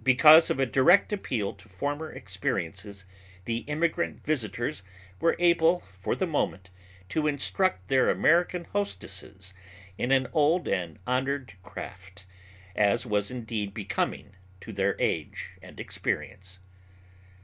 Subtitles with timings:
[0.00, 3.04] Because of a direct appeal to former experiences,
[3.46, 4.84] the immigrant visitors
[5.18, 6.70] were able for the moment
[7.08, 9.52] to instruct their American hostesses
[9.98, 12.26] in an old and honored craft,
[12.76, 16.60] as was indeed becoming to their age and experience.